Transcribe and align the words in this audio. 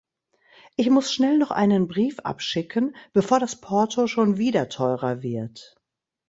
Ich 0.77 0.89
muss 0.89 1.13
schnell 1.13 1.37
noch 1.37 1.51
einen 1.51 1.87
Brief 1.87 2.21
abschicken, 2.21 2.95
bevor 3.13 3.39
das 3.39 3.57
Porto 3.61 4.07
schon 4.07 4.39
wieder 4.39 4.67
teurer 4.67 5.21
wird. 5.21 5.79